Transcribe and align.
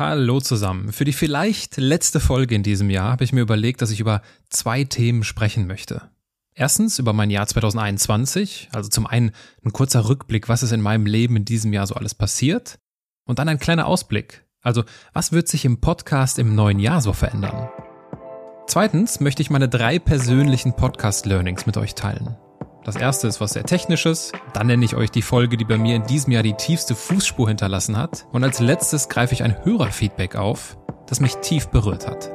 Hallo 0.00 0.40
zusammen. 0.40 0.94
Für 0.94 1.04
die 1.04 1.12
vielleicht 1.12 1.76
letzte 1.76 2.20
Folge 2.20 2.54
in 2.54 2.62
diesem 2.62 2.88
Jahr 2.88 3.10
habe 3.10 3.22
ich 3.22 3.34
mir 3.34 3.42
überlegt, 3.42 3.82
dass 3.82 3.90
ich 3.90 4.00
über 4.00 4.22
zwei 4.48 4.84
Themen 4.84 5.24
sprechen 5.24 5.66
möchte. 5.66 6.00
Erstens 6.54 6.98
über 6.98 7.12
mein 7.12 7.28
Jahr 7.28 7.46
2021, 7.46 8.70
also 8.72 8.88
zum 8.88 9.06
einen 9.06 9.32
ein 9.62 9.74
kurzer 9.74 10.08
Rückblick, 10.08 10.48
was 10.48 10.62
ist 10.62 10.72
in 10.72 10.80
meinem 10.80 11.04
Leben 11.04 11.36
in 11.36 11.44
diesem 11.44 11.74
Jahr 11.74 11.86
so 11.86 11.96
alles 11.96 12.14
passiert, 12.14 12.78
und 13.26 13.38
dann 13.38 13.50
ein 13.50 13.58
kleiner 13.58 13.86
Ausblick, 13.86 14.46
also 14.62 14.84
was 15.12 15.32
wird 15.32 15.48
sich 15.48 15.66
im 15.66 15.82
Podcast 15.82 16.38
im 16.38 16.54
neuen 16.54 16.78
Jahr 16.78 17.02
so 17.02 17.12
verändern. 17.12 17.68
Zweitens 18.68 19.20
möchte 19.20 19.42
ich 19.42 19.50
meine 19.50 19.68
drei 19.68 19.98
persönlichen 19.98 20.76
Podcast-Learnings 20.76 21.66
mit 21.66 21.76
euch 21.76 21.94
teilen. 21.94 22.38
Das 22.84 22.96
erste 22.96 23.28
ist 23.28 23.40
was 23.40 23.52
sehr 23.52 23.64
Technisches, 23.64 24.32
dann 24.54 24.66
nenne 24.66 24.84
ich 24.84 24.96
euch 24.96 25.10
die 25.10 25.20
Folge, 25.20 25.58
die 25.58 25.66
bei 25.66 25.76
mir 25.76 25.96
in 25.96 26.04
diesem 26.04 26.32
Jahr 26.32 26.42
die 26.42 26.54
tiefste 26.54 26.94
Fußspur 26.94 27.48
hinterlassen 27.48 27.98
hat 27.98 28.26
und 28.32 28.42
als 28.42 28.58
letztes 28.58 29.10
greife 29.10 29.34
ich 29.34 29.42
ein 29.42 29.64
Hörerfeedback 29.64 30.34
auf, 30.34 30.78
das 31.06 31.20
mich 31.20 31.36
tief 31.36 31.68
berührt 31.68 32.06
hat. 32.06 32.30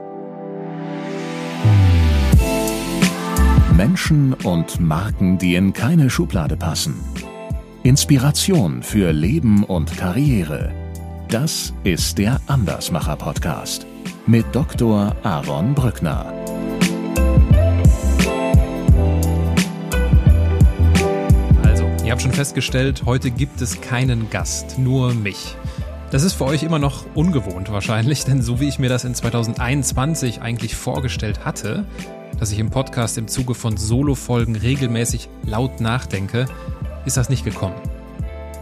Menschen 3.75 4.33
und 4.33 4.79
Marken, 4.79 5.37
die 5.37 5.55
in 5.55 5.73
keine 5.73 6.09
Schublade 6.09 6.55
passen. 6.57 6.95
Inspiration 7.83 8.83
für 8.83 9.11
Leben 9.11 9.63
und 9.63 9.97
Karriere. 9.97 10.71
Das 11.27 11.73
ist 11.83 12.19
der 12.19 12.39
Andersmacher 12.47 13.15
Podcast 13.15 13.85
mit 14.27 14.45
Dr. 14.53 15.15
Aaron 15.23 15.73
Brückner. 15.73 16.54
Habt 22.15 22.21
schon 22.21 22.31
festgestellt, 22.31 23.03
heute 23.05 23.29
gibt 23.29 23.59
es 23.59 23.81
keinen 23.81 24.29
Gast, 24.29 24.79
nur 24.79 25.13
mich. 25.13 25.57
Das 26.11 26.23
ist 26.23 26.31
für 26.31 26.45
euch 26.45 26.63
immer 26.63 26.79
noch 26.79 27.05
ungewohnt 27.13 27.69
wahrscheinlich, 27.73 28.23
denn 28.23 28.41
so 28.41 28.61
wie 28.61 28.69
ich 28.69 28.79
mir 28.79 28.87
das 28.87 29.03
in 29.03 29.13
2021 29.13 30.41
eigentlich 30.41 30.77
vorgestellt 30.77 31.43
hatte, 31.43 31.83
dass 32.39 32.53
ich 32.53 32.59
im 32.59 32.69
Podcast 32.69 33.17
im 33.17 33.27
Zuge 33.27 33.53
von 33.53 33.75
Solo-Folgen 33.75 34.55
regelmäßig 34.55 35.27
laut 35.43 35.81
nachdenke, 35.81 36.45
ist 37.03 37.17
das 37.17 37.27
nicht 37.27 37.43
gekommen. 37.43 37.75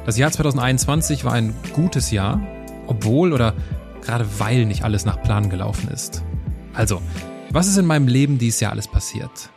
Das 0.08 0.18
Jahr 0.18 0.32
2021 0.32 1.24
war 1.24 1.34
ein 1.34 1.54
gutes 1.74 2.10
Jahr, 2.10 2.42
obwohl 2.88 3.34
oder 3.34 3.54
gerade 4.02 4.26
weil 4.40 4.66
nicht 4.66 4.84
alles 4.84 5.06
nach 5.06 5.22
Plan 5.22 5.52
gelaufen 5.52 5.90
ist. 5.90 6.24
Also, 6.74 7.04
was 7.52 7.68
ist 7.68 7.78
in 7.78 7.86
meinem 7.86 8.08
Leben 8.08 8.40
dieses 8.40 8.62
Jahr 8.62 8.72
alles 8.72 8.88
passiert? 8.88 9.53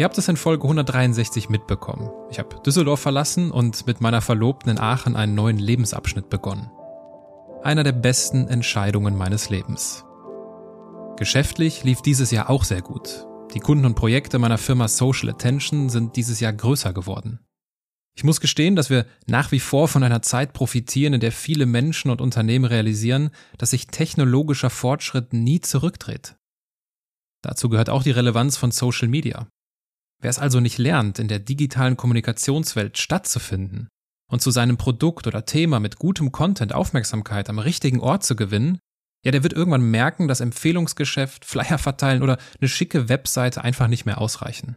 Ihr 0.00 0.04
habt 0.04 0.16
es 0.16 0.28
in 0.28 0.38
Folge 0.38 0.62
163 0.62 1.50
mitbekommen. 1.50 2.08
Ich 2.30 2.38
habe 2.38 2.56
Düsseldorf 2.64 3.00
verlassen 3.00 3.50
und 3.50 3.86
mit 3.86 4.00
meiner 4.00 4.22
Verlobten 4.22 4.70
in 4.70 4.78
Aachen 4.78 5.14
einen 5.14 5.34
neuen 5.34 5.58
Lebensabschnitt 5.58 6.30
begonnen. 6.30 6.70
Einer 7.62 7.84
der 7.84 7.92
besten 7.92 8.48
Entscheidungen 8.48 9.14
meines 9.14 9.50
Lebens. 9.50 10.06
Geschäftlich 11.18 11.84
lief 11.84 12.00
dieses 12.00 12.30
Jahr 12.30 12.48
auch 12.48 12.64
sehr 12.64 12.80
gut. 12.80 13.26
Die 13.52 13.60
Kunden 13.60 13.84
und 13.84 13.94
Projekte 13.94 14.38
meiner 14.38 14.56
Firma 14.56 14.88
Social 14.88 15.28
Attention 15.28 15.90
sind 15.90 16.16
dieses 16.16 16.40
Jahr 16.40 16.54
größer 16.54 16.94
geworden. 16.94 17.40
Ich 18.16 18.24
muss 18.24 18.40
gestehen, 18.40 18.76
dass 18.76 18.88
wir 18.88 19.04
nach 19.26 19.52
wie 19.52 19.60
vor 19.60 19.86
von 19.86 20.02
einer 20.02 20.22
Zeit 20.22 20.54
profitieren, 20.54 21.12
in 21.12 21.20
der 21.20 21.30
viele 21.30 21.66
Menschen 21.66 22.10
und 22.10 22.22
Unternehmen 22.22 22.64
realisieren, 22.64 23.32
dass 23.58 23.72
sich 23.72 23.88
technologischer 23.88 24.70
Fortschritt 24.70 25.34
nie 25.34 25.60
zurückdreht. 25.60 26.36
Dazu 27.42 27.68
gehört 27.68 27.90
auch 27.90 28.02
die 28.02 28.12
Relevanz 28.12 28.56
von 28.56 28.70
Social 28.70 29.08
Media. 29.08 29.46
Wer 30.20 30.30
es 30.30 30.38
also 30.38 30.60
nicht 30.60 30.78
lernt, 30.78 31.18
in 31.18 31.28
der 31.28 31.38
digitalen 31.38 31.96
Kommunikationswelt 31.96 32.98
stattzufinden 32.98 33.88
und 34.30 34.42
zu 34.42 34.50
seinem 34.50 34.76
Produkt 34.76 35.26
oder 35.26 35.46
Thema 35.46 35.80
mit 35.80 35.96
gutem 35.96 36.30
Content 36.30 36.74
Aufmerksamkeit 36.74 37.48
am 37.48 37.58
richtigen 37.58 38.00
Ort 38.00 38.24
zu 38.24 38.36
gewinnen, 38.36 38.78
ja, 39.24 39.32
der 39.32 39.42
wird 39.42 39.52
irgendwann 39.52 39.90
merken, 39.90 40.28
dass 40.28 40.40
Empfehlungsgeschäft, 40.40 41.44
Flyer 41.44 41.78
verteilen 41.78 42.22
oder 42.22 42.38
eine 42.58 42.68
schicke 42.68 43.08
Webseite 43.08 43.62
einfach 43.64 43.88
nicht 43.88 44.06
mehr 44.06 44.18
ausreichen. 44.18 44.76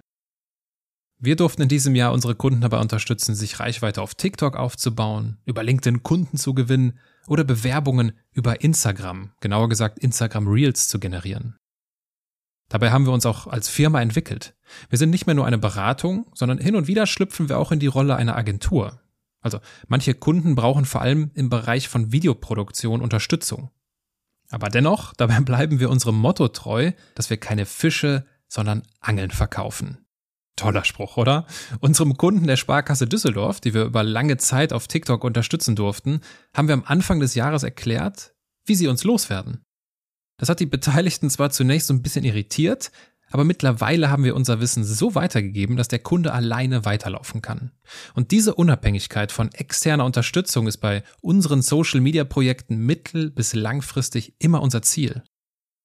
Wir 1.20 1.38
durften 1.38 1.62
in 1.62 1.70
diesem 1.70 1.96
Jahr 1.96 2.12
unsere 2.12 2.36
Kunden 2.36 2.60
dabei 2.60 2.80
unterstützen, 2.80 3.36
sich 3.36 3.60
Reichweite 3.62 4.02
auf 4.02 4.16
TikTok 4.16 4.58
aufzubauen, 4.58 5.38
über 5.46 5.64
LinkedIn 5.64 6.04
Kunden 6.04 6.38
zu 6.38 6.54
gewinnen 6.54 7.00
oder 7.28 7.46
Bewerbungen 7.46 8.12
über 8.34 8.60
Instagram, 8.60 9.32
genauer 9.40 9.70
gesagt 9.70 10.00
Instagram 10.00 10.50
Reels 10.50 10.90
zu 10.90 11.00
generieren. 11.00 11.56
Dabei 12.74 12.90
haben 12.90 13.06
wir 13.06 13.14
uns 13.14 13.28
auch 13.28 13.46
als 13.46 13.70
Firma 13.70 14.02
entwickelt. 14.02 14.56
Wir 14.90 14.98
sind 14.98 15.12
nicht 15.12 15.28
mehr 15.28 15.36
nur 15.36 15.46
eine 15.46 15.60
Beratung, 15.60 16.26
sondern 16.34 16.58
hin 16.58 16.76
und 16.76 16.88
wieder 16.88 17.06
schlüpfen 17.06 17.48
wir 17.48 17.60
auch 17.60 17.72
in 17.72 17.78
die 17.78 17.86
Rolle 17.86 18.16
einer 18.16 18.36
Agentur. 18.36 19.00
Also 19.42 19.60
manche 19.88 20.16
Kunden 20.16 20.56
brauchen 20.56 20.86
vor 20.86 21.04
allem 21.04 21.30
im 21.36 21.52
Bereich 21.52 21.88
von 21.88 22.12
Videoproduktion 22.12 23.02
Unterstützung. 23.02 23.70
Aber 24.50 24.70
dennoch, 24.70 25.14
dabei 25.18 25.40
bleiben 25.42 25.80
wir 25.80 25.92
unserem 25.92 26.16
Motto 26.16 26.48
treu, 26.48 26.94
dass 27.14 27.30
wir 27.30 27.38
keine 27.38 27.68
Fische, 27.68 28.26
sondern 28.48 28.82
Angeln 29.00 29.30
verkaufen. 29.30 30.00
Toller 30.56 30.84
Spruch, 30.84 31.18
oder? 31.18 31.46
Unserem 31.80 32.18
Kunden 32.18 32.48
der 32.48 32.58
Sparkasse 32.58 33.06
Düsseldorf, 33.06 33.62
die 33.62 33.76
wir 33.76 33.84
über 33.84 34.02
lange 34.02 34.38
Zeit 34.38 34.74
auf 34.74 34.88
TikTok 34.88 35.24
unterstützen 35.24 35.76
durften, 35.76 36.22
haben 36.56 36.68
wir 36.68 36.74
am 36.74 36.86
Anfang 36.88 37.20
des 37.20 37.36
Jahres 37.36 37.62
erklärt, 37.62 38.34
wie 38.66 38.74
sie 38.74 38.88
uns 38.88 39.04
loswerden. 39.04 39.64
Das 40.38 40.50
hat 40.50 40.60
die 40.60 40.66
Beteiligten 40.66 41.30
zwar 41.30 41.52
zunächst 41.52 41.88
so 41.88 41.94
ein 41.94 42.02
bisschen 42.02 42.26
irritiert, 42.26 42.92
aber 43.34 43.46
mittlerweile 43.46 44.12
haben 44.12 44.24
wir 44.24 44.36
unser 44.36 44.60
Wissen 44.60 44.84
so 44.84 45.16
weitergegeben, 45.16 45.76
dass 45.76 45.88
der 45.88 45.98
Kunde 45.98 46.34
alleine 46.34 46.86
weiterlaufen 46.86 47.42
kann. 47.42 47.72
Und 48.14 48.30
diese 48.30 48.54
Unabhängigkeit 48.54 49.32
von 49.32 49.52
externer 49.54 50.06
Unterstützung 50.06 50.68
ist 50.68 50.78
bei 50.78 51.04
unseren 51.20 51.64
Social-Media-Projekten 51.64 52.78
mittel- 52.78 53.32
bis 53.32 53.56
langfristig 53.56 54.36
immer 54.38 54.62
unser 54.62 54.84
Ziel. 54.84 55.24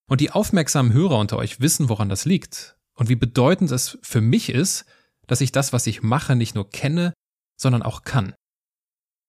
Und 0.07 0.21
die 0.21 0.31
aufmerksamen 0.31 0.93
Hörer 0.93 1.17
unter 1.17 1.37
euch 1.37 1.59
wissen, 1.59 1.89
woran 1.89 2.09
das 2.09 2.25
liegt 2.25 2.77
und 2.93 3.09
wie 3.09 3.15
bedeutend 3.15 3.71
es 3.71 3.97
für 4.03 4.21
mich 4.21 4.49
ist, 4.49 4.85
dass 5.25 5.41
ich 5.41 5.51
das, 5.51 5.73
was 5.73 5.87
ich 5.87 6.03
mache, 6.03 6.35
nicht 6.35 6.53
nur 6.53 6.69
kenne, 6.69 7.13
sondern 7.59 7.81
auch 7.81 8.03
kann. 8.03 8.35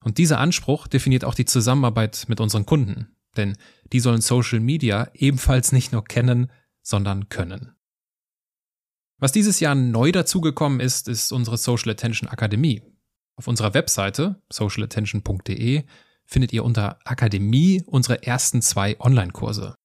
Und 0.05 0.19
dieser 0.19 0.39
Anspruch 0.41 0.89
definiert 0.89 1.25
auch 1.25 1.35
die 1.35 1.47
Zusammenarbeit 1.47 2.27
mit 2.29 2.41
unseren 2.41 2.67
Kunden 2.67 3.17
denn 3.37 3.57
die 3.93 4.01
sollen 4.01 4.21
Social 4.21 4.61
Media 4.61 5.11
ebenfalls 5.15 5.73
nicht 5.73 5.93
nur 5.93 6.05
kennen, 6.05 6.51
sondern 6.83 7.29
können. 7.29 7.75
Was 9.19 9.33
dieses 9.33 9.61
Jahr 9.61 9.75
neu 9.75 10.13
dazugekommen 10.13 10.81
ist, 10.81 11.07
ist 11.07 11.31
unsere 11.31 11.59
Social 11.59 11.91
Attention 11.91 12.29
Akademie. 12.29 12.83
Auf 13.37 13.49
unserer 13.49 13.75
Webseite 13.75 14.43
socialattention.de 14.51 15.85
findet 16.27 16.53
ihr 16.53 16.65
unter 16.65 16.99
Akademie 17.05 17.83
unsere 17.87 18.23
ersten 18.23 18.63
zwei 18.63 18.99
Online-Kurse. 19.01 19.77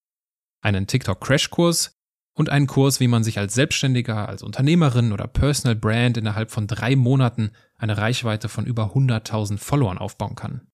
Einen 0.61 0.87
TikTok-Crash-Kurs 0.87 1.97
und 2.33 2.49
einen 2.49 2.67
Kurs, 2.67 2.99
wie 2.99 3.07
man 3.07 3.23
sich 3.23 3.39
als 3.39 3.53
Selbstständiger, 3.53 4.27
als 4.27 4.43
Unternehmerin 4.43 5.11
oder 5.11 5.27
Personal 5.27 5.75
Brand 5.75 6.17
innerhalb 6.17 6.51
von 6.51 6.67
drei 6.67 6.95
Monaten 6.95 7.51
eine 7.77 7.97
Reichweite 7.97 8.49
von 8.49 8.65
über 8.65 8.93
100.000 8.93 9.57
Followern 9.57 9.97
aufbauen 9.97 10.35
kann. 10.35 10.67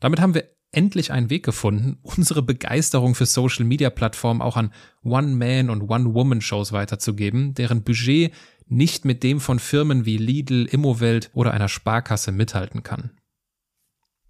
Damit 0.00 0.20
haben 0.20 0.34
wir 0.34 0.53
endlich 0.76 1.12
einen 1.12 1.30
Weg 1.30 1.44
gefunden, 1.44 1.98
unsere 2.02 2.42
Begeisterung 2.42 3.14
für 3.14 3.26
Social-Media-Plattformen 3.26 4.42
auch 4.42 4.56
an 4.56 4.72
One-Man- 5.02 5.70
und 5.70 5.82
One-Woman-Shows 5.82 6.72
weiterzugeben, 6.72 7.54
deren 7.54 7.82
Budget 7.82 8.32
nicht 8.66 9.04
mit 9.04 9.22
dem 9.22 9.40
von 9.40 9.58
Firmen 9.58 10.04
wie 10.04 10.16
Lidl, 10.16 10.64
Immowelt 10.64 11.30
oder 11.34 11.52
einer 11.52 11.68
Sparkasse 11.68 12.32
mithalten 12.32 12.82
kann. 12.82 13.10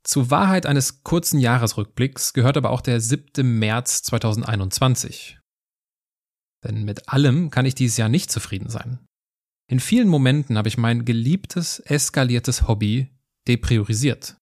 Zur 0.02 0.30
Wahrheit 0.30 0.66
eines 0.66 1.02
kurzen 1.02 1.38
Jahresrückblicks 1.38 2.34
gehört 2.34 2.56
aber 2.58 2.70
auch 2.70 2.82
der 2.82 3.00
7. 3.00 3.58
März 3.58 4.02
2021. 4.02 5.38
Denn 6.62 6.84
mit 6.84 7.08
allem 7.08 7.50
kann 7.50 7.64
ich 7.64 7.74
dieses 7.74 7.96
Jahr 7.96 8.08
nicht 8.08 8.30
zufrieden 8.30 8.68
sein. 8.68 8.98
In 9.66 9.80
vielen 9.80 10.08
Momenten 10.08 10.58
habe 10.58 10.68
ich 10.68 10.76
mein 10.76 11.04
geliebtes, 11.06 11.80
eskaliertes 11.80 12.68
Hobby 12.68 13.08
depriorisiert. 13.48 14.36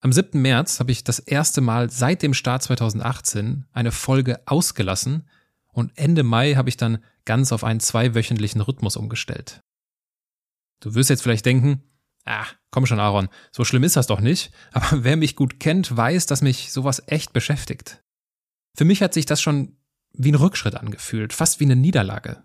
Am 0.00 0.12
7. 0.12 0.40
März 0.40 0.78
habe 0.78 0.92
ich 0.92 1.02
das 1.02 1.18
erste 1.18 1.60
Mal 1.60 1.90
seit 1.90 2.22
dem 2.22 2.32
Start 2.32 2.62
2018 2.62 3.66
eine 3.72 3.90
Folge 3.90 4.40
ausgelassen 4.46 5.28
und 5.72 5.90
Ende 5.96 6.22
Mai 6.22 6.54
habe 6.54 6.68
ich 6.68 6.76
dann 6.76 7.02
ganz 7.24 7.52
auf 7.52 7.64
einen 7.64 7.80
zweiwöchentlichen 7.80 8.60
Rhythmus 8.60 8.96
umgestellt. 8.96 9.60
Du 10.80 10.94
wirst 10.94 11.10
jetzt 11.10 11.22
vielleicht 11.22 11.46
denken, 11.46 11.82
ah, 12.24 12.46
komm 12.70 12.86
schon 12.86 13.00
Aaron, 13.00 13.28
so 13.50 13.64
schlimm 13.64 13.82
ist 13.82 13.96
das 13.96 14.06
doch 14.06 14.20
nicht, 14.20 14.52
aber 14.72 15.02
wer 15.02 15.16
mich 15.16 15.34
gut 15.34 15.58
kennt, 15.58 15.96
weiß, 15.96 16.26
dass 16.26 16.42
mich 16.42 16.72
sowas 16.72 17.02
echt 17.06 17.32
beschäftigt. 17.32 18.02
Für 18.76 18.84
mich 18.84 19.02
hat 19.02 19.14
sich 19.14 19.26
das 19.26 19.42
schon 19.42 19.76
wie 20.12 20.30
ein 20.30 20.36
Rückschritt 20.36 20.76
angefühlt, 20.76 21.32
fast 21.32 21.58
wie 21.58 21.64
eine 21.64 21.76
Niederlage. 21.76 22.44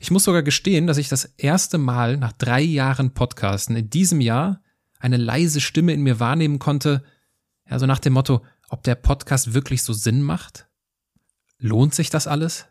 Ich 0.00 0.12
muss 0.12 0.24
sogar 0.24 0.42
gestehen, 0.42 0.86
dass 0.86 0.96
ich 0.98 1.08
das 1.08 1.24
erste 1.24 1.78
Mal 1.78 2.16
nach 2.16 2.32
drei 2.32 2.62
Jahren 2.62 3.12
Podcasten 3.12 3.76
in 3.76 3.90
diesem 3.90 4.20
Jahr 4.20 4.62
eine 4.98 5.16
leise 5.16 5.60
Stimme 5.60 5.92
in 5.92 6.02
mir 6.02 6.20
wahrnehmen 6.20 6.58
konnte, 6.58 7.04
ja, 7.68 7.78
so 7.78 7.86
nach 7.86 7.98
dem 7.98 8.12
Motto, 8.12 8.44
ob 8.68 8.82
der 8.82 8.94
Podcast 8.94 9.54
wirklich 9.54 9.82
so 9.82 9.92
Sinn 9.92 10.22
macht? 10.22 10.68
Lohnt 11.58 11.94
sich 11.94 12.10
das 12.10 12.26
alles? 12.26 12.66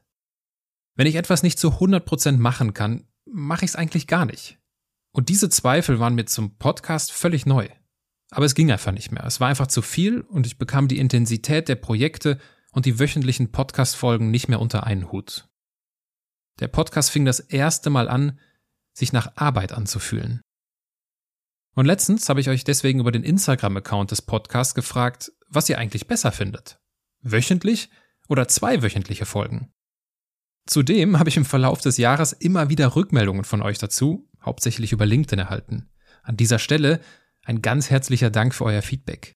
Wenn 0.95 1.07
ich 1.07 1.15
etwas 1.15 1.43
nicht 1.43 1.59
zu 1.59 1.69
100% 1.69 2.37
machen 2.37 2.73
kann, 2.73 3.07
mache 3.25 3.65
ich 3.65 3.71
es 3.71 3.75
eigentlich 3.75 4.07
gar 4.07 4.25
nicht. 4.25 4.59
Und 5.11 5.29
diese 5.29 5.49
Zweifel 5.49 5.99
waren 5.99 6.15
mir 6.15 6.25
zum 6.25 6.57
Podcast 6.57 7.11
völlig 7.11 7.45
neu. 7.45 7.67
Aber 8.31 8.45
es 8.45 8.55
ging 8.55 8.71
einfach 8.71 8.91
nicht 8.91 9.11
mehr. 9.11 9.23
Es 9.25 9.39
war 9.39 9.47
einfach 9.47 9.67
zu 9.67 9.81
viel 9.81 10.21
und 10.21 10.45
ich 10.45 10.57
bekam 10.57 10.87
die 10.87 10.97
Intensität 10.97 11.67
der 11.69 11.75
Projekte 11.75 12.39
und 12.71 12.85
die 12.85 12.99
wöchentlichen 12.99 13.51
Podcast-Folgen 13.51 14.31
nicht 14.31 14.49
mehr 14.49 14.59
unter 14.59 14.85
einen 14.85 15.11
Hut. 15.11 15.47
Der 16.59 16.67
Podcast 16.67 17.11
fing 17.11 17.25
das 17.25 17.39
erste 17.39 17.89
Mal 17.89 18.09
an, 18.09 18.39
sich 18.93 19.13
nach 19.13 19.35
Arbeit 19.35 19.71
anzufühlen. 19.71 20.41
Und 21.75 21.85
letztens 21.85 22.29
habe 22.29 22.39
ich 22.39 22.49
euch 22.49 22.63
deswegen 22.63 23.01
über 23.01 23.11
den 23.11 23.23
Instagram-Account 23.23 24.11
des 24.11 24.21
Podcasts 24.21 24.75
gefragt, 24.75 25.31
was 25.49 25.69
ihr 25.69 25.77
eigentlich 25.77 26.07
besser 26.07 26.31
findet. 26.31 26.79
Wöchentlich 27.21 27.89
oder 28.27 28.47
zweiwöchentliche 28.47 29.25
Folgen? 29.25 29.73
Zudem 30.65 31.19
habe 31.19 31.29
ich 31.29 31.37
im 31.37 31.45
Verlauf 31.45 31.81
des 31.81 31.97
Jahres 31.97 32.33
immer 32.33 32.69
wieder 32.69 32.95
Rückmeldungen 32.95 33.43
von 33.43 33.61
euch 33.61 33.77
dazu, 33.77 34.27
hauptsächlich 34.41 34.93
über 34.93 35.05
LinkedIn 35.05 35.37
erhalten. 35.37 35.89
An 36.23 36.37
dieser 36.37 36.59
Stelle 36.59 37.01
ein 37.43 37.61
ganz 37.61 37.89
herzlicher 37.89 38.31
Dank 38.31 38.55
für 38.55 38.65
euer 38.65 38.81
Feedback. 38.81 39.35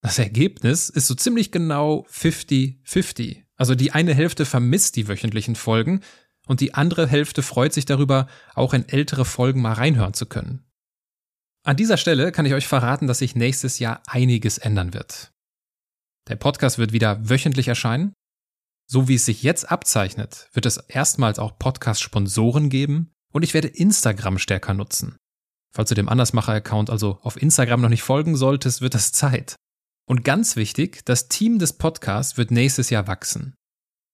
Das 0.00 0.18
Ergebnis 0.18 0.90
ist 0.90 1.08
so 1.08 1.14
ziemlich 1.14 1.50
genau 1.50 2.06
50-50. 2.12 3.42
Also 3.56 3.74
die 3.74 3.90
eine 3.90 4.14
Hälfte 4.14 4.44
vermisst 4.44 4.94
die 4.94 5.08
wöchentlichen 5.08 5.56
Folgen 5.56 6.02
und 6.46 6.60
die 6.60 6.74
andere 6.74 7.08
Hälfte 7.08 7.42
freut 7.42 7.72
sich 7.72 7.84
darüber, 7.84 8.28
auch 8.54 8.74
in 8.74 8.88
ältere 8.88 9.24
Folgen 9.24 9.60
mal 9.60 9.72
reinhören 9.72 10.14
zu 10.14 10.26
können. 10.26 10.67
An 11.64 11.76
dieser 11.76 11.96
Stelle 11.96 12.32
kann 12.32 12.46
ich 12.46 12.54
euch 12.54 12.66
verraten, 12.66 13.06
dass 13.06 13.18
sich 13.18 13.34
nächstes 13.34 13.78
Jahr 13.78 14.02
einiges 14.06 14.58
ändern 14.58 14.94
wird. 14.94 15.32
Der 16.28 16.36
Podcast 16.36 16.78
wird 16.78 16.92
wieder 16.92 17.28
wöchentlich 17.28 17.68
erscheinen. 17.68 18.12
So 18.86 19.08
wie 19.08 19.16
es 19.16 19.26
sich 19.26 19.42
jetzt 19.42 19.70
abzeichnet, 19.70 20.48
wird 20.52 20.64
es 20.66 20.78
erstmals 20.78 21.38
auch 21.38 21.58
Podcast-Sponsoren 21.58 22.70
geben 22.70 23.12
und 23.32 23.42
ich 23.42 23.54
werde 23.54 23.68
Instagram 23.68 24.38
stärker 24.38 24.72
nutzen. 24.72 25.16
Falls 25.74 25.90
du 25.90 25.94
dem 25.94 26.08
Andersmacher-Account 26.08 26.88
also 26.88 27.18
auf 27.22 27.40
Instagram 27.40 27.82
noch 27.82 27.90
nicht 27.90 28.02
folgen 28.02 28.36
solltest, 28.36 28.80
wird 28.80 28.94
es 28.94 29.12
Zeit. 29.12 29.56
Und 30.06 30.24
ganz 30.24 30.56
wichtig, 30.56 31.04
das 31.04 31.28
Team 31.28 31.58
des 31.58 31.74
Podcasts 31.74 32.38
wird 32.38 32.50
nächstes 32.50 32.88
Jahr 32.88 33.06
wachsen. 33.06 33.54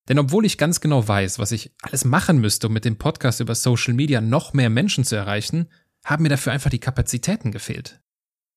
Denn 0.08 0.18
obwohl 0.18 0.44
ich 0.44 0.58
ganz 0.58 0.80
genau 0.80 1.06
weiß, 1.06 1.38
was 1.38 1.52
ich 1.52 1.72
alles 1.82 2.04
machen 2.04 2.38
müsste, 2.38 2.66
um 2.66 2.72
mit 2.72 2.84
dem 2.84 2.98
Podcast 2.98 3.40
über 3.40 3.54
Social 3.54 3.94
Media 3.94 4.20
noch 4.20 4.52
mehr 4.52 4.70
Menschen 4.70 5.04
zu 5.04 5.14
erreichen, 5.16 5.68
haben 6.04 6.22
mir 6.22 6.28
dafür 6.28 6.52
einfach 6.52 6.70
die 6.70 6.78
Kapazitäten 6.78 7.50
gefehlt. 7.50 8.00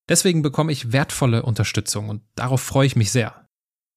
Deswegen 0.08 0.42
bekomme 0.42 0.72
ich 0.72 0.92
wertvolle 0.92 1.42
Unterstützung 1.42 2.08
und 2.08 2.22
darauf 2.34 2.62
freue 2.62 2.86
ich 2.86 2.96
mich 2.96 3.10
sehr. 3.10 3.48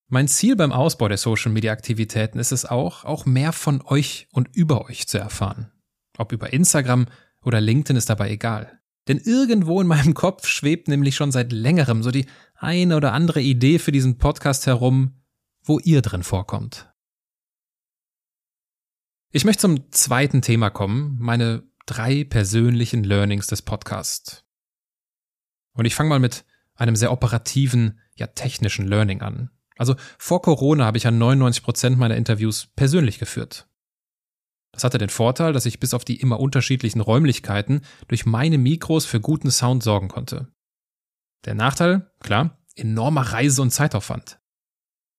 Mein 0.08 0.28
Ziel 0.28 0.56
beim 0.56 0.72
Ausbau 0.72 1.08
der 1.08 1.16
Social 1.16 1.52
Media 1.52 1.72
Aktivitäten 1.72 2.38
ist 2.38 2.52
es 2.52 2.66
auch, 2.66 3.04
auch 3.04 3.24
mehr 3.24 3.52
von 3.52 3.80
euch 3.82 4.28
und 4.30 4.54
über 4.54 4.84
euch 4.84 5.08
zu 5.08 5.18
erfahren. 5.18 5.72
Ob 6.18 6.32
über 6.32 6.52
Instagram 6.52 7.06
oder 7.42 7.60
LinkedIn 7.60 7.96
ist 7.96 8.10
dabei 8.10 8.30
egal. 8.30 8.80
Denn 9.08 9.18
irgendwo 9.18 9.80
in 9.80 9.86
meinem 9.86 10.14
Kopf 10.14 10.46
schwebt 10.46 10.88
nämlich 10.88 11.16
schon 11.16 11.32
seit 11.32 11.50
längerem 11.50 12.02
so 12.02 12.10
die 12.10 12.26
eine 12.54 12.96
oder 12.96 13.12
andere 13.12 13.40
Idee 13.40 13.78
für 13.78 13.90
diesen 13.90 14.18
Podcast 14.18 14.66
herum, 14.66 15.22
wo 15.64 15.78
ihr 15.78 16.02
drin 16.02 16.22
vorkommt. 16.22 16.92
Ich 19.32 19.46
möchte 19.46 19.62
zum 19.62 19.90
zweiten 19.92 20.42
Thema 20.42 20.68
kommen, 20.68 21.16
meine 21.18 21.62
drei 21.86 22.24
persönlichen 22.24 23.04
Learnings 23.04 23.46
des 23.46 23.62
Podcasts. 23.62 24.44
Und 25.74 25.84
ich 25.84 25.94
fange 25.94 26.10
mal 26.10 26.18
mit 26.18 26.44
einem 26.74 26.96
sehr 26.96 27.12
operativen, 27.12 28.00
ja 28.14 28.26
technischen 28.26 28.86
Learning 28.86 29.22
an. 29.22 29.50
Also 29.76 29.96
vor 30.18 30.42
Corona 30.42 30.84
habe 30.84 30.98
ich 30.98 31.06
an 31.06 31.18
99 31.18 31.62
Prozent 31.62 31.98
meiner 31.98 32.16
Interviews 32.16 32.68
persönlich 32.76 33.18
geführt. 33.18 33.68
Das 34.72 34.84
hatte 34.84 34.98
den 34.98 35.10
Vorteil, 35.10 35.52
dass 35.52 35.66
ich 35.66 35.80
bis 35.80 35.92
auf 35.92 36.04
die 36.04 36.20
immer 36.20 36.40
unterschiedlichen 36.40 37.00
Räumlichkeiten 37.00 37.82
durch 38.08 38.24
meine 38.24 38.58
Mikros 38.58 39.04
für 39.04 39.20
guten 39.20 39.50
Sound 39.50 39.82
sorgen 39.82 40.08
konnte. 40.08 40.48
Der 41.44 41.54
Nachteil, 41.54 42.10
klar, 42.20 42.58
enormer 42.74 43.22
Reise- 43.22 43.60
und 43.60 43.70
Zeitaufwand. 43.70 44.40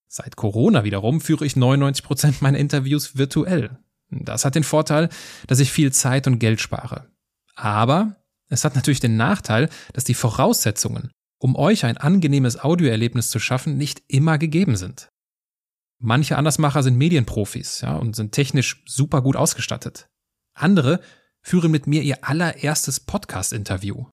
Seit 0.08 0.36
Corona 0.36 0.84
wiederum 0.84 1.22
führe 1.22 1.46
ich 1.46 1.56
99 1.56 2.04
Prozent 2.04 2.42
meiner 2.42 2.58
Interviews 2.58 3.18
virtuell. 3.18 3.80
Das 4.22 4.46
hat 4.46 4.56
den 4.56 4.64
Vorteil, 4.64 5.10
dass 5.48 5.60
ich 5.60 5.72
viel 5.72 5.92
Zeit 5.92 6.28
und 6.28 6.40
Geld 6.40 6.62
spare. 6.62 7.10
Aber 7.56 8.16
es 8.50 8.64
hat 8.66 8.76
natürlich 8.76 9.00
den 9.00 9.18
Nachteil, 9.18 9.70
dass 9.94 10.04
die 10.04 10.14
Voraussetzungen, 10.14 11.12
um 11.40 11.56
euch 11.56 11.86
ein 11.86 11.98
angenehmes 11.98 12.60
Audioerlebnis 12.60 13.30
zu 13.30 13.40
schaffen, 13.40 13.78
nicht 13.78 14.04
immer 14.08 14.38
gegeben 14.38 14.76
sind. 14.76 15.10
Manche 16.00 16.38
Andersmacher 16.38 16.84
sind 16.84 16.98
Medienprofis 16.98 17.82
ja, 17.82 17.96
und 17.96 18.16
sind 18.16 18.34
technisch 18.34 18.84
super 18.86 19.22
gut 19.22 19.36
ausgestattet. 19.36 20.08
Andere 20.54 21.00
führen 21.42 21.72
mit 21.72 21.88
mir 21.88 22.02
ihr 22.02 22.28
allererstes 22.28 23.00
Podcast-Interview. 23.00 24.06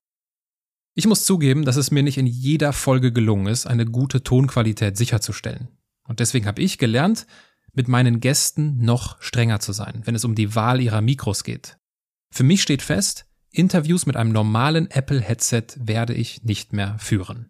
Ich 0.93 1.07
muss 1.07 1.23
zugeben, 1.23 1.63
dass 1.63 1.77
es 1.77 1.91
mir 1.91 2.03
nicht 2.03 2.17
in 2.17 2.27
jeder 2.27 2.73
Folge 2.73 3.13
gelungen 3.13 3.47
ist, 3.47 3.65
eine 3.65 3.85
gute 3.85 4.23
Tonqualität 4.23 4.97
sicherzustellen. 4.97 5.69
Und 6.07 6.19
deswegen 6.19 6.45
habe 6.47 6.61
ich 6.61 6.77
gelernt, 6.77 7.27
mit 7.73 7.87
meinen 7.87 8.19
Gästen 8.19 8.83
noch 8.83 9.21
strenger 9.21 9.59
zu 9.59 9.71
sein, 9.71 10.01
wenn 10.05 10.15
es 10.15 10.25
um 10.25 10.35
die 10.35 10.55
Wahl 10.55 10.81
ihrer 10.81 11.01
Mikros 11.01 11.43
geht. 11.43 11.77
Für 12.33 12.43
mich 12.43 12.61
steht 12.61 12.81
fest, 12.81 13.25
Interviews 13.49 14.05
mit 14.05 14.15
einem 14.15 14.31
normalen 14.31 14.89
Apple-Headset 14.89 15.65
werde 15.77 16.13
ich 16.13 16.43
nicht 16.43 16.73
mehr 16.73 16.97
führen. 16.99 17.49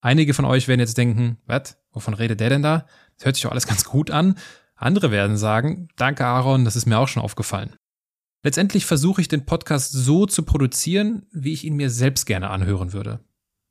Einige 0.00 0.34
von 0.34 0.44
euch 0.44 0.68
werden 0.68 0.80
jetzt 0.80 0.98
denken, 0.98 1.38
was, 1.46 1.78
wovon 1.90 2.14
redet 2.14 2.40
der 2.40 2.50
denn 2.50 2.62
da? 2.62 2.86
Das 3.16 3.26
hört 3.26 3.36
sich 3.36 3.42
doch 3.42 3.50
alles 3.50 3.66
ganz 3.66 3.84
gut 3.84 4.10
an. 4.10 4.38
Andere 4.74 5.10
werden 5.10 5.36
sagen, 5.36 5.88
danke 5.96 6.24
Aaron, 6.24 6.64
das 6.64 6.76
ist 6.76 6.86
mir 6.86 6.98
auch 6.98 7.08
schon 7.08 7.22
aufgefallen. 7.22 7.76
Letztendlich 8.42 8.86
versuche 8.86 9.20
ich 9.20 9.28
den 9.28 9.46
Podcast 9.46 9.92
so 9.92 10.26
zu 10.26 10.44
produzieren, 10.44 11.26
wie 11.32 11.52
ich 11.52 11.64
ihn 11.64 11.76
mir 11.76 11.90
selbst 11.90 12.26
gerne 12.26 12.50
anhören 12.50 12.92
würde. 12.92 13.20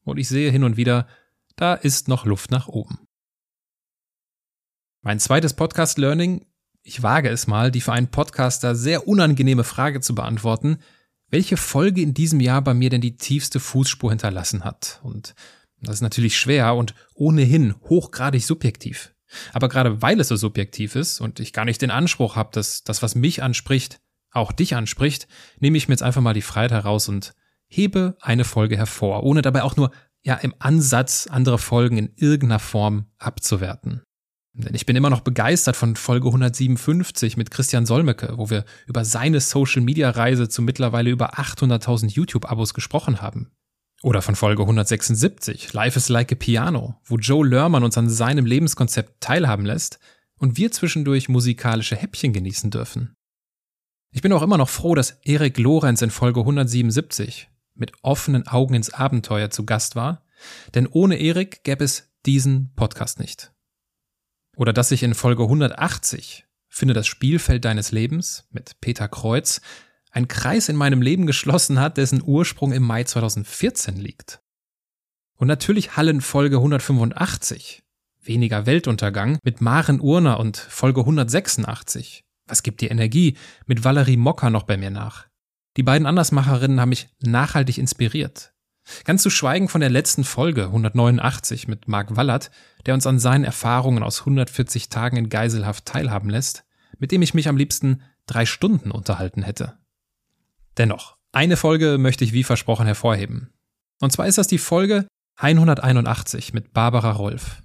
Und 0.04 0.18
ich 0.18 0.28
sehe 0.28 0.52
hin 0.52 0.64
und 0.64 0.78
wieder, 0.78 1.08
da 1.56 1.74
ist 1.76 2.08
noch 2.08 2.26
Luft 2.26 2.52
nach 2.52 2.68
oben. 2.68 3.00
Mein 5.06 5.20
zweites 5.20 5.54
Podcast-Learning, 5.54 6.48
ich 6.82 7.04
wage 7.04 7.30
es 7.30 7.46
mal, 7.46 7.70
die 7.70 7.82
für 7.82 7.94
einen 7.94 8.10
Podcaster 8.10 8.74
sehr 8.74 9.08
unangenehme 9.08 9.64
Frage 9.64 10.02
zu 10.02 10.16
beantworten, 10.16 10.80
welche 11.30 11.58
Folge 11.58 12.02
in 12.02 12.16
diesem 12.16 12.40
Jahr 12.40 12.64
bei 12.64 12.74
mir 12.74 12.90
denn 12.90 13.02
die 13.02 13.16
tiefste 13.16 13.60
Fußspur 13.60 14.10
hinterlassen 14.10 14.64
hat. 14.64 15.02
Und 15.04 15.36
das 15.80 15.98
ist 15.98 16.02
natürlich 16.02 16.36
schwer 16.36 16.74
und 16.74 16.96
ohnehin 17.14 17.76
hochgradig 17.84 18.44
subjektiv. 18.44 19.14
Aber 19.54 19.70
gerade 19.70 20.02
weil 20.02 20.20
es 20.20 20.30
so 20.30 20.38
subjektiv 20.38 20.96
ist 20.96 21.22
und 21.22 21.40
ich 21.40 21.54
gar 21.54 21.66
nicht 21.66 21.84
den 21.84 21.92
Anspruch 21.92 22.36
habe, 22.36 22.50
dass 22.54 22.84
das, 22.84 23.04
was 23.04 23.14
mich 23.14 23.44
anspricht, 23.44 24.02
auch 24.32 24.52
dich 24.52 24.76
anspricht, 24.76 25.28
nehme 25.60 25.78
ich 25.78 25.88
mir 25.88 25.94
jetzt 25.94 26.02
einfach 26.02 26.22
mal 26.22 26.34
die 26.34 26.42
Freiheit 26.42 26.72
heraus 26.72 27.10
und 27.10 27.36
hebe 27.68 28.18
eine 28.22 28.44
Folge 28.44 28.76
hervor, 28.76 29.22
ohne 29.22 29.44
dabei 29.44 29.62
auch 29.62 29.76
nur 29.76 29.92
ja 30.24 30.34
im 30.34 30.56
Ansatz 30.58 31.28
andere 31.28 31.60
Folgen 31.60 32.00
in 32.00 32.12
irgendeiner 32.16 32.58
Form 32.58 33.06
abzuwerten. 33.20 34.02
Denn 34.58 34.74
ich 34.74 34.86
bin 34.86 34.96
immer 34.96 35.10
noch 35.10 35.20
begeistert 35.20 35.76
von 35.76 35.98
Folge 35.98 36.28
157 36.28 37.36
mit 37.36 37.52
Christian 37.52 37.86
Solmecke, 37.86 38.34
wo 38.38 38.50
wir 38.50 38.64
über 38.88 39.04
seine 39.04 39.42
Social 39.42 39.82
Media 39.82 40.10
Reise 40.10 40.48
zu 40.48 40.62
mittlerweile 40.62 41.10
über 41.10 41.38
800.000 41.38 42.12
YouTube 42.12 42.50
Abos 42.50 42.74
gesprochen 42.74 43.22
haben. 43.22 43.52
Oder 44.02 44.22
von 44.22 44.36
Folge 44.36 44.62
176, 44.62 45.74
Life 45.74 45.98
is 45.98 46.10
like 46.10 46.32
a 46.32 46.36
Piano, 46.36 46.96
wo 47.04 47.18
Joe 47.18 47.46
Lörmann 47.46 47.84
uns 47.84 47.98
an 47.98 48.10
seinem 48.10 48.46
Lebenskonzept 48.46 49.20
teilhaben 49.20 49.66
lässt 49.66 50.00
und 50.38 50.58
wir 50.58 50.72
zwischendurch 50.72 51.28
musikalische 51.28 51.96
Häppchen 51.98 52.32
genießen 52.32 52.72
dürfen. 52.72 53.16
Ich 54.12 54.22
bin 54.22 54.32
auch 54.32 54.42
immer 54.42 54.58
noch 54.58 54.70
froh, 54.70 54.96
dass 54.96 55.20
Erik 55.24 55.58
Lorenz 55.58 56.02
in 56.02 56.12
Folge 56.12 56.42
177 56.42 57.50
mit 57.74 57.92
offenen 58.04 58.48
Augen 58.48 58.76
ins 58.76 58.94
Abenteuer 58.94 59.50
zu 59.50 59.66
Gast 59.66 59.98
war, 59.98 60.24
denn 60.76 60.88
ohne 60.88 61.18
Erik 61.18 61.64
gäbe 61.66 61.84
es 61.84 62.14
diesen 62.26 62.74
Podcast 62.76 63.20
nicht. 63.20 63.55
Oder 64.56 64.74
dass 64.74 64.90
sich 64.90 65.04
in 65.04 65.14
Folge 65.14 65.44
180 65.44 66.46
Finde 66.76 66.94
das 66.94 67.08
Spielfeld 67.08 67.64
deines 67.64 67.94
Lebens 67.94 68.50
mit 68.52 68.82
Peter 68.82 69.08
Kreuz 69.08 69.62
ein 70.12 70.28
Kreis 70.28 70.68
in 70.68 70.76
meinem 70.76 71.02
Leben 71.02 71.26
geschlossen 71.26 71.80
hat, 71.80 71.96
dessen 71.96 72.22
Ursprung 72.22 72.74
im 72.74 72.84
Mai 72.84 73.06
2014 73.06 73.96
liegt. 73.96 74.42
Und 75.38 75.48
natürlich 75.48 75.96
Hallen 75.96 76.20
Folge 76.20 76.58
185, 76.58 77.84
weniger 78.22 78.66
Weltuntergang, 78.66 79.40
mit 79.44 79.62
Maren 79.62 80.02
Urner 80.02 80.38
und 80.40 80.58
Folge 80.58 81.00
186, 81.00 82.26
was 82.48 82.64
gibt 82.64 82.82
dir 82.82 82.92
Energie, 82.92 83.38
mit 83.66 83.86
Valerie 83.86 84.18
Mocker 84.18 84.50
noch 84.50 84.64
bei 84.64 84.76
mir 84.76 84.90
nach. 84.90 85.28
Die 85.78 85.84
beiden 85.84 86.08
Andersmacherinnen 86.08 86.82
haben 86.82 86.90
mich 86.90 87.08
nachhaltig 87.22 87.78
inspiriert. 87.78 88.54
Ganz 89.04 89.24
zu 89.24 89.30
schweigen 89.30 89.68
von 89.68 89.82
der 89.82 89.90
letzten 89.90 90.24
Folge 90.24 90.66
189 90.66 91.68
mit 91.68 91.88
Marc 91.88 92.16
Wallert, 92.16 92.52
der 92.86 92.94
uns 92.94 93.08
an 93.08 93.20
seinen 93.20 93.44
Erfahrungen 93.44 94.04
aus 94.04 94.22
140 94.22 94.90
Tagen 94.90 95.18
in 95.18 95.30
Geiselhaft 95.30 95.86
teilhaben 95.86 96.30
lässt, 96.30 96.66
mit 97.00 97.12
dem 97.12 97.22
ich 97.22 97.34
mich 97.34 97.48
am 97.48 97.58
liebsten 97.58 98.04
drei 98.28 98.46
Stunden 98.46 98.92
unterhalten 98.92 99.44
hätte. 99.44 99.78
Dennoch, 100.78 101.18
eine 101.32 101.58
Folge 101.58 101.98
möchte 101.98 102.24
ich 102.24 102.34
wie 102.34 102.44
versprochen 102.44 102.86
hervorheben. 102.86 103.54
Und 104.00 104.12
zwar 104.12 104.28
ist 104.28 104.38
das 104.38 104.48
die 104.48 104.58
Folge 104.58 105.08
181 105.38 106.54
mit 106.54 106.74
Barbara 106.74 107.12
Rolf. 107.12 107.62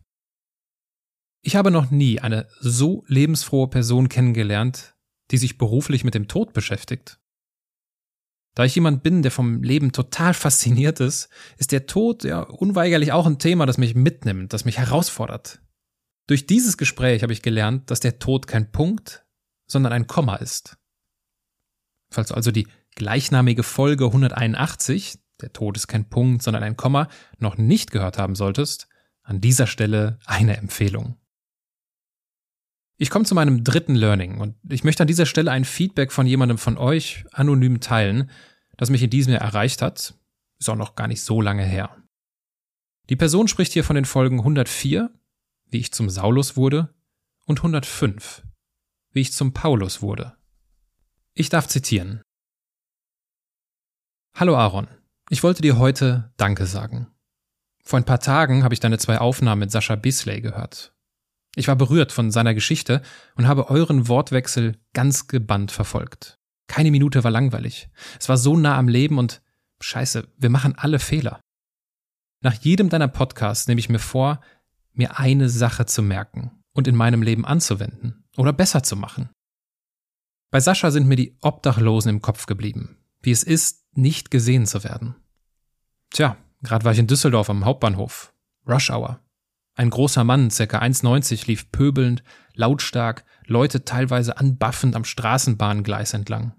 Ich 1.42 1.56
habe 1.56 1.70
noch 1.70 1.90
nie 1.90 2.20
eine 2.20 2.48
so 2.60 3.04
lebensfrohe 3.06 3.68
Person 3.68 4.08
kennengelernt, 4.08 4.94
die 5.30 5.38
sich 5.38 5.56
beruflich 5.56 6.04
mit 6.04 6.14
dem 6.14 6.28
Tod 6.28 6.52
beschäftigt. 6.52 7.19
Da 8.60 8.66
ich 8.66 8.74
jemand 8.74 9.02
bin, 9.02 9.22
der 9.22 9.30
vom 9.30 9.62
Leben 9.62 9.90
total 9.90 10.34
fasziniert 10.34 11.00
ist, 11.00 11.30
ist 11.56 11.72
der 11.72 11.86
Tod 11.86 12.24
ja 12.24 12.42
unweigerlich 12.42 13.10
auch 13.10 13.24
ein 13.24 13.38
Thema, 13.38 13.64
das 13.64 13.78
mich 13.78 13.94
mitnimmt, 13.94 14.52
das 14.52 14.66
mich 14.66 14.76
herausfordert. 14.76 15.62
Durch 16.26 16.46
dieses 16.46 16.76
Gespräch 16.76 17.22
habe 17.22 17.32
ich 17.32 17.40
gelernt, 17.40 17.90
dass 17.90 18.00
der 18.00 18.18
Tod 18.18 18.46
kein 18.46 18.70
Punkt, 18.70 19.24
sondern 19.66 19.94
ein 19.94 20.06
Komma 20.06 20.36
ist. 20.36 20.76
Falls 22.10 22.28
du 22.28 22.34
also 22.34 22.50
die 22.50 22.68
gleichnamige 22.96 23.62
Folge 23.62 24.04
181, 24.04 25.18
der 25.40 25.54
Tod 25.54 25.78
ist 25.78 25.86
kein 25.86 26.10
Punkt, 26.10 26.42
sondern 26.42 26.62
ein 26.62 26.76
Komma, 26.76 27.08
noch 27.38 27.56
nicht 27.56 27.90
gehört 27.90 28.18
haben 28.18 28.34
solltest, 28.34 28.88
an 29.22 29.40
dieser 29.40 29.66
Stelle 29.66 30.18
eine 30.26 30.58
Empfehlung. 30.58 31.16
Ich 32.98 33.08
komme 33.08 33.24
zu 33.24 33.34
meinem 33.34 33.64
dritten 33.64 33.94
Learning 33.94 34.42
und 34.42 34.56
ich 34.68 34.84
möchte 34.84 35.04
an 35.04 35.06
dieser 35.06 35.24
Stelle 35.24 35.50
ein 35.50 35.64
Feedback 35.64 36.12
von 36.12 36.26
jemandem 36.26 36.58
von 36.58 36.76
euch 36.76 37.24
anonym 37.32 37.80
teilen, 37.80 38.28
das 38.80 38.88
mich 38.88 39.02
in 39.02 39.10
diesem 39.10 39.34
Jahr 39.34 39.42
erreicht 39.42 39.82
hat. 39.82 40.14
Ist 40.58 40.70
auch 40.70 40.76
noch 40.76 40.94
gar 40.96 41.06
nicht 41.06 41.20
so 41.20 41.42
lange 41.42 41.64
her. 41.64 42.02
Die 43.10 43.16
Person 43.16 43.46
spricht 43.46 43.74
hier 43.74 43.84
von 43.84 43.94
den 43.94 44.06
Folgen 44.06 44.38
104, 44.38 45.10
wie 45.66 45.78
ich 45.78 45.92
zum 45.92 46.08
Saulus 46.08 46.56
wurde, 46.56 46.94
und 47.44 47.58
105, 47.58 48.42
wie 49.12 49.20
ich 49.20 49.34
zum 49.34 49.52
Paulus 49.52 50.00
wurde. 50.00 50.34
Ich 51.34 51.50
darf 51.50 51.68
zitieren. 51.68 52.22
Hallo 54.34 54.56
Aaron, 54.56 54.88
ich 55.28 55.42
wollte 55.42 55.60
dir 55.60 55.76
heute 55.76 56.32
Danke 56.38 56.64
sagen. 56.64 57.06
Vor 57.84 57.98
ein 57.98 58.06
paar 58.06 58.20
Tagen 58.20 58.64
habe 58.64 58.72
ich 58.72 58.80
deine 58.80 58.96
zwei 58.96 59.18
Aufnahmen 59.18 59.60
mit 59.60 59.70
Sascha 59.70 59.96
Bisley 59.96 60.40
gehört. 60.40 60.94
Ich 61.54 61.68
war 61.68 61.76
berührt 61.76 62.12
von 62.12 62.30
seiner 62.30 62.54
Geschichte 62.54 63.02
und 63.34 63.46
habe 63.46 63.68
euren 63.68 64.08
Wortwechsel 64.08 64.80
ganz 64.94 65.26
gebannt 65.26 65.70
verfolgt. 65.70 66.39
Keine 66.70 66.92
Minute 66.92 67.24
war 67.24 67.32
langweilig. 67.32 67.90
Es 68.20 68.28
war 68.28 68.36
so 68.36 68.56
nah 68.56 68.78
am 68.78 68.86
Leben 68.86 69.18
und 69.18 69.42
scheiße, 69.80 70.28
wir 70.36 70.50
machen 70.50 70.78
alle 70.78 71.00
Fehler. 71.00 71.40
Nach 72.44 72.54
jedem 72.54 72.88
deiner 72.88 73.08
Podcasts 73.08 73.66
nehme 73.66 73.80
ich 73.80 73.88
mir 73.88 73.98
vor, 73.98 74.40
mir 74.92 75.18
eine 75.18 75.48
Sache 75.48 75.84
zu 75.86 76.00
merken 76.00 76.62
und 76.72 76.86
in 76.86 76.94
meinem 76.94 77.22
Leben 77.22 77.44
anzuwenden 77.44 78.22
oder 78.36 78.52
besser 78.52 78.84
zu 78.84 78.94
machen. 78.94 79.30
Bei 80.52 80.60
Sascha 80.60 80.92
sind 80.92 81.08
mir 81.08 81.16
die 81.16 81.36
Obdachlosen 81.40 82.08
im 82.08 82.22
Kopf 82.22 82.46
geblieben, 82.46 82.98
wie 83.20 83.32
es 83.32 83.42
ist, 83.42 83.84
nicht 83.96 84.30
gesehen 84.30 84.64
zu 84.64 84.84
werden. 84.84 85.16
Tja, 86.10 86.36
gerade 86.62 86.84
war 86.84 86.92
ich 86.92 87.00
in 87.00 87.08
Düsseldorf 87.08 87.50
am 87.50 87.64
Hauptbahnhof. 87.64 88.32
Rush 88.68 88.90
Hour. 88.90 89.18
Ein 89.74 89.90
großer 89.90 90.22
Mann, 90.22 90.50
ca. 90.50 90.78
1,90, 90.78 91.48
lief 91.48 91.72
pöbelnd, 91.72 92.22
lautstark, 92.54 93.24
Leute 93.44 93.84
teilweise 93.84 94.38
anbaffend 94.38 94.94
am 94.94 95.04
Straßenbahngleis 95.04 96.14
entlang. 96.14 96.54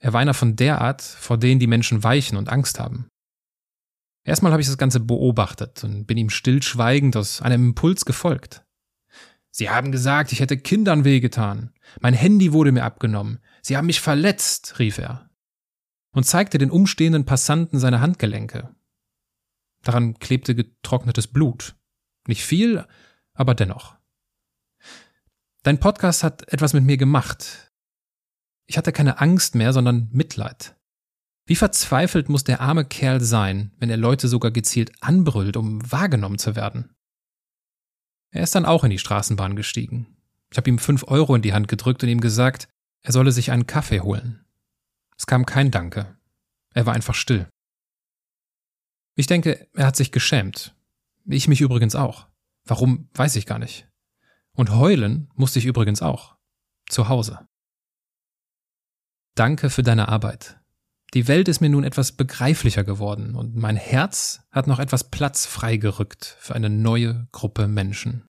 Er 0.00 0.12
war 0.12 0.20
einer 0.20 0.34
von 0.34 0.56
der 0.56 0.80
Art, 0.80 1.02
vor 1.02 1.38
denen 1.38 1.60
die 1.60 1.66
Menschen 1.66 2.02
weichen 2.04 2.36
und 2.36 2.48
Angst 2.48 2.78
haben. 2.78 3.08
Erstmal 4.24 4.52
habe 4.52 4.60
ich 4.60 4.68
das 4.68 4.78
Ganze 4.78 5.00
beobachtet 5.00 5.82
und 5.84 6.06
bin 6.06 6.18
ihm 6.18 6.30
stillschweigend 6.30 7.16
aus 7.16 7.40
einem 7.42 7.68
Impuls 7.68 8.04
gefolgt. 8.04 8.64
Sie 9.50 9.70
haben 9.70 9.90
gesagt, 9.90 10.32
ich 10.32 10.40
hätte 10.40 10.58
Kindern 10.58 11.04
wehgetan. 11.04 11.72
Mein 12.00 12.14
Handy 12.14 12.52
wurde 12.52 12.70
mir 12.70 12.84
abgenommen. 12.84 13.40
Sie 13.62 13.76
haben 13.76 13.86
mich 13.86 14.00
verletzt, 14.00 14.78
rief 14.78 14.98
er. 14.98 15.30
Und 16.12 16.24
zeigte 16.24 16.58
den 16.58 16.70
umstehenden 16.70 17.24
Passanten 17.24 17.78
seine 17.78 18.00
Handgelenke. 18.00 18.74
Daran 19.82 20.18
klebte 20.18 20.54
getrocknetes 20.54 21.26
Blut. 21.26 21.76
Nicht 22.26 22.44
viel, 22.44 22.86
aber 23.32 23.54
dennoch. 23.54 23.96
Dein 25.62 25.80
Podcast 25.80 26.22
hat 26.22 26.46
etwas 26.52 26.72
mit 26.72 26.84
mir 26.84 26.96
gemacht. 26.96 27.67
Ich 28.68 28.76
hatte 28.76 28.92
keine 28.92 29.18
Angst 29.18 29.54
mehr, 29.54 29.72
sondern 29.72 30.08
Mitleid. 30.12 30.76
Wie 31.46 31.56
verzweifelt 31.56 32.28
muss 32.28 32.44
der 32.44 32.60
arme 32.60 32.84
Kerl 32.84 33.22
sein, 33.22 33.72
wenn 33.78 33.88
er 33.88 33.96
Leute 33.96 34.28
sogar 34.28 34.50
gezielt 34.50 34.92
anbrüllt, 35.00 35.56
um 35.56 35.80
wahrgenommen 35.90 36.38
zu 36.38 36.54
werden. 36.54 36.94
Er 38.30 38.42
ist 38.42 38.54
dann 38.54 38.66
auch 38.66 38.84
in 38.84 38.90
die 38.90 38.98
Straßenbahn 38.98 39.56
gestiegen. 39.56 40.18
Ich 40.50 40.58
habe 40.58 40.68
ihm 40.68 40.78
fünf 40.78 41.04
Euro 41.04 41.34
in 41.34 41.40
die 41.40 41.54
Hand 41.54 41.68
gedrückt 41.68 42.02
und 42.02 42.10
ihm 42.10 42.20
gesagt, 42.20 42.68
er 43.00 43.12
solle 43.12 43.32
sich 43.32 43.50
einen 43.50 43.66
Kaffee 43.66 44.00
holen. 44.00 44.44
Es 45.16 45.26
kam 45.26 45.46
kein 45.46 45.70
Danke. 45.70 46.18
Er 46.74 46.84
war 46.84 46.92
einfach 46.92 47.14
still. 47.14 47.48
Ich 49.14 49.26
denke, 49.26 49.66
er 49.72 49.86
hat 49.86 49.96
sich 49.96 50.12
geschämt, 50.12 50.74
ich 51.24 51.48
mich 51.48 51.62
übrigens 51.62 51.94
auch. 51.94 52.26
Warum, 52.64 53.08
weiß 53.14 53.36
ich 53.36 53.46
gar 53.46 53.58
nicht. 53.58 53.88
Und 54.52 54.70
heulen 54.70 55.30
musste 55.34 55.58
ich 55.58 55.64
übrigens 55.64 56.02
auch. 56.02 56.36
Zu 56.90 57.08
Hause. 57.08 57.47
Danke 59.38 59.70
für 59.70 59.84
deine 59.84 60.08
Arbeit. 60.08 60.58
Die 61.14 61.28
Welt 61.28 61.46
ist 61.46 61.60
mir 61.60 61.68
nun 61.68 61.84
etwas 61.84 62.10
begreiflicher 62.10 62.82
geworden 62.82 63.36
und 63.36 63.54
mein 63.54 63.76
Herz 63.76 64.40
hat 64.50 64.66
noch 64.66 64.80
etwas 64.80 65.12
Platz 65.12 65.46
freigerückt 65.46 66.36
für 66.40 66.56
eine 66.56 66.68
neue 66.68 67.28
Gruppe 67.30 67.68
Menschen. 67.68 68.26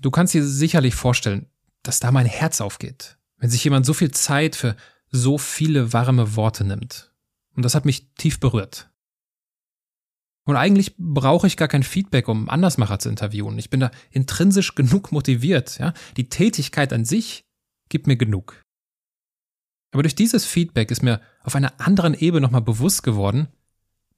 Du 0.00 0.10
kannst 0.10 0.32
dir 0.32 0.46
sicherlich 0.46 0.94
vorstellen, 0.94 1.46
dass 1.82 2.00
da 2.00 2.10
mein 2.10 2.24
Herz 2.24 2.62
aufgeht, 2.62 3.18
wenn 3.36 3.50
sich 3.50 3.62
jemand 3.62 3.84
so 3.84 3.92
viel 3.92 4.10
Zeit 4.10 4.56
für 4.56 4.74
so 5.10 5.36
viele 5.36 5.92
warme 5.92 6.36
Worte 6.36 6.64
nimmt 6.64 7.12
und 7.54 7.66
das 7.66 7.74
hat 7.74 7.84
mich 7.84 8.14
tief 8.14 8.40
berührt. 8.40 8.90
Und 10.44 10.56
eigentlich 10.56 10.94
brauche 10.98 11.46
ich 11.46 11.56
gar 11.56 11.68
kein 11.68 11.84
Feedback, 11.84 12.28
um 12.28 12.48
Andersmacher 12.48 12.98
zu 12.98 13.08
interviewen. 13.08 13.58
Ich 13.58 13.70
bin 13.70 13.80
da 13.80 13.90
intrinsisch 14.10 14.74
genug 14.74 15.12
motiviert. 15.12 15.78
Ja? 15.78 15.92
Die 16.16 16.28
Tätigkeit 16.28 16.92
an 16.92 17.04
sich 17.04 17.44
gibt 17.88 18.06
mir 18.06 18.16
genug. 18.16 18.62
Aber 19.92 20.02
durch 20.02 20.14
dieses 20.14 20.44
Feedback 20.44 20.90
ist 20.90 21.02
mir 21.02 21.20
auf 21.44 21.54
einer 21.54 21.74
anderen 21.78 22.14
Ebene 22.14 22.40
nochmal 22.40 22.62
bewusst 22.62 23.02
geworden, 23.02 23.48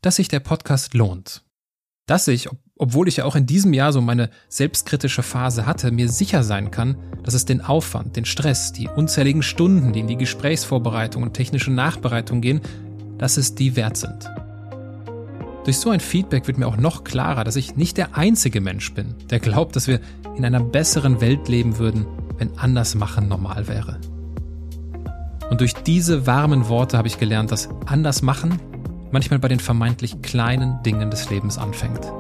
dass 0.01 0.17
sich 0.17 0.29
der 0.29 0.41
Podcast 0.41 0.95
lohnt. 0.95 1.43
Dass 2.07 2.29
ich, 2.29 2.49
obwohl 2.77 3.09
ich 3.09 3.17
ja 3.17 3.25
auch 3.25 3.35
in 3.35 3.47
diesem 3.47 3.73
Jahr 3.73 3.93
so 3.93 4.01
meine 4.01 4.31
selbstkritische 4.49 5.23
Phase 5.23 5.67
hatte, 5.67 5.91
mir 5.91 6.09
sicher 6.09 6.45
sein 6.45 6.71
kann, 6.71 6.97
dass 7.23 7.35
es 7.35 7.45
den 7.45 7.61
Aufwand, 7.61 8.17
den 8.17 8.25
Stress, 8.25 8.73
die 8.73 8.89
unzähligen 8.89 9.43
Stunden, 9.43 9.93
die 9.93 10.01
in 10.01 10.07
die 10.07 10.17
Gesprächsvorbereitung 10.17 11.23
und 11.23 11.35
technische 11.35 11.73
Nachbereitung 11.73 12.41
gehen, 12.41 12.61
dass 13.19 13.37
es 13.37 13.55
die 13.55 13.77
wert 13.77 13.97
sind. 13.97 14.31
Durch 15.65 15.79
so 15.79 15.91
ein 15.91 16.01
Feedback 16.01 16.47
wird 16.47 16.59
mir 16.59 16.67
auch 16.67 16.77
noch 16.77 17.05
klarer, 17.05 17.43
dass 17.43 17.57
ich 17.57 17.77
nicht 17.77 17.97
der 17.97 18.17
einzige 18.17 18.61
Mensch 18.61 18.93
bin, 18.93 19.15
der 19.31 19.41
glaubt, 19.41 19.77
dass 19.77 19.89
wir 19.89 20.01
in 20.37 20.45
einer 20.45 20.61
besseren 20.61 21.23
Welt 21.23 21.49
leben 21.49 21.79
würden, 21.79 22.07
wenn 22.37 22.59
anders 22.59 22.95
machen 22.95 23.29
normal 23.29 23.67
wäre. 23.67 23.99
Und 25.49 25.61
durch 25.61 25.73
diese 25.73 26.27
warmen 26.27 26.69
Worte 26.69 26.99
habe 26.99 27.09
ich 27.09 27.19
gelernt, 27.19 27.51
dass 27.51 27.69
anders 27.87 28.21
machen 28.21 28.59
manchmal 29.11 29.39
bei 29.39 29.49
den 29.49 29.61
vermeintlich 29.61 30.21
kleinen 30.21 30.83
Dingen 30.83 31.11
des 31.11 31.31
Lebens 31.31 31.57
anfängt. 31.57 32.13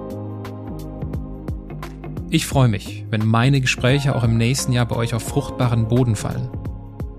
Ich 2.31 2.47
freue 2.47 2.69
mich, 2.69 3.05
wenn 3.11 3.27
meine 3.27 3.61
Gespräche 3.61 4.15
auch 4.17 4.25
im 4.25 4.39
nächsten 4.39 4.73
Jahr 4.73 4.87
bei 4.87 4.97
euch 4.97 5.13
auf 5.15 5.23
fruchtbaren 5.23 5.89
Boden 5.89 6.17
fallen 6.17 6.49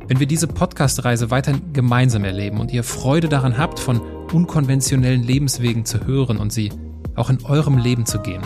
wenn 0.07 0.19
wir 0.19 0.27
diese 0.27 0.47
Podcast-Reise 0.47 1.31
weiterhin 1.31 1.73
gemeinsam 1.73 2.23
erleben 2.23 2.59
und 2.59 2.71
ihr 2.71 2.83
Freude 2.83 3.29
daran 3.29 3.57
habt, 3.57 3.79
von 3.79 4.01
unkonventionellen 4.33 5.23
Lebenswegen 5.23 5.85
zu 5.85 6.05
hören 6.05 6.37
und 6.37 6.51
sie 6.51 6.71
auch 7.15 7.29
in 7.29 7.43
eurem 7.45 7.77
Leben 7.77 8.05
zu 8.05 8.19
gehen. 8.19 8.41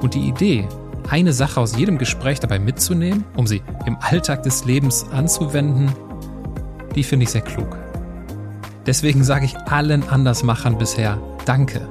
Und 0.00 0.14
die 0.14 0.28
Idee, 0.28 0.66
eine 1.08 1.32
Sache 1.32 1.60
aus 1.60 1.76
jedem 1.76 1.98
Gespräch 1.98 2.40
dabei 2.40 2.58
mitzunehmen, 2.58 3.24
um 3.36 3.46
sie 3.46 3.62
im 3.86 3.96
Alltag 4.00 4.42
des 4.42 4.64
Lebens 4.64 5.06
anzuwenden, 5.10 5.90
die 6.94 7.02
finde 7.02 7.24
ich 7.24 7.30
sehr 7.30 7.40
klug. 7.40 7.76
Deswegen 8.86 9.24
sage 9.24 9.44
ich 9.44 9.56
allen 9.56 10.08
Andersmachern 10.08 10.78
bisher 10.78 11.18
Danke, 11.44 11.88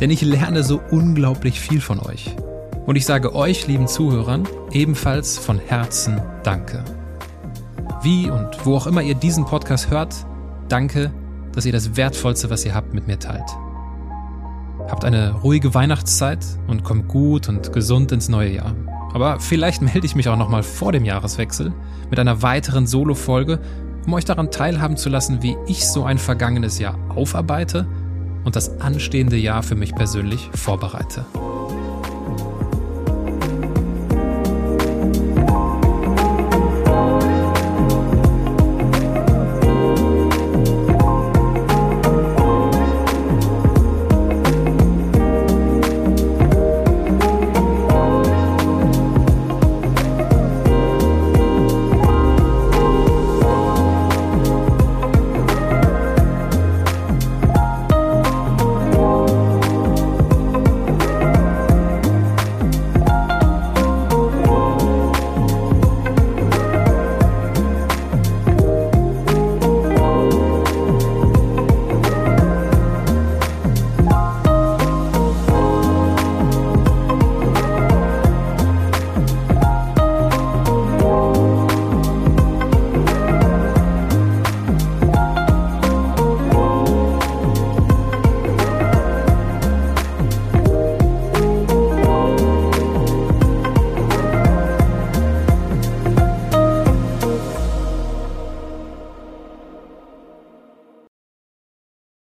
denn 0.00 0.10
ich 0.10 0.22
lerne 0.22 0.62
so 0.62 0.80
unglaublich 0.90 1.60
viel 1.60 1.80
von 1.80 2.00
euch. 2.00 2.34
Und 2.86 2.96
ich 2.96 3.06
sage 3.06 3.34
euch, 3.34 3.66
lieben 3.66 3.86
Zuhörern, 3.86 4.46
ebenfalls 4.72 5.38
von 5.38 5.58
Herzen 5.58 6.20
Danke. 6.42 6.84
Wie 8.02 8.28
und 8.28 8.66
wo 8.66 8.76
auch 8.76 8.86
immer 8.86 9.02
ihr 9.02 9.14
diesen 9.14 9.46
Podcast 9.46 9.90
hört, 9.90 10.14
danke, 10.68 11.10
dass 11.54 11.66
ihr 11.66 11.72
das 11.72 11.96
Wertvollste, 11.96 12.50
was 12.50 12.64
ihr 12.64 12.74
habt, 12.74 12.94
mit 12.94 13.06
mir 13.06 13.18
teilt. 13.18 13.48
Habt 14.88 15.04
eine 15.04 15.32
ruhige 15.32 15.74
Weihnachtszeit 15.74 16.44
und 16.66 16.84
kommt 16.84 17.08
gut 17.08 17.48
und 17.48 17.72
gesund 17.72 18.12
ins 18.12 18.28
neue 18.28 18.54
Jahr. 18.54 18.74
Aber 19.12 19.40
vielleicht 19.40 19.80
melde 19.82 20.06
ich 20.06 20.14
mich 20.14 20.28
auch 20.28 20.36
nochmal 20.36 20.62
vor 20.62 20.92
dem 20.92 21.04
Jahreswechsel 21.04 21.72
mit 22.10 22.18
einer 22.18 22.42
weiteren 22.42 22.86
Solo-Folge, 22.86 23.60
um 24.06 24.12
euch 24.12 24.24
daran 24.24 24.50
teilhaben 24.50 24.96
zu 24.96 25.08
lassen, 25.08 25.42
wie 25.42 25.56
ich 25.66 25.88
so 25.88 26.04
ein 26.04 26.18
vergangenes 26.18 26.78
Jahr 26.78 26.98
aufarbeite 27.08 27.86
und 28.44 28.56
das 28.56 28.80
anstehende 28.80 29.36
Jahr 29.36 29.62
für 29.62 29.76
mich 29.76 29.94
persönlich 29.94 30.50
vorbereite. 30.54 31.24